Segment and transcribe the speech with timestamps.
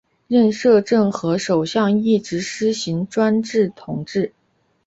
[0.27, 4.33] 但摄政和首相一直施行专制统治。